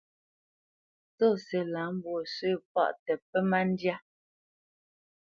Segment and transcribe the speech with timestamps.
[1.15, 3.95] Tsɔ́si lâ mbwǒ sǝ̂ paʼ tǝ pǝ má ndyá.